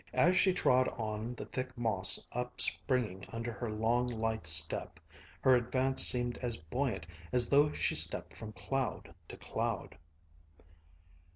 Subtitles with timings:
[0.15, 4.99] As she trod on the thick moss upspringing under her long, light step,
[5.41, 9.95] her advance seemed as buoyant as though she stepped from cloud to cloud....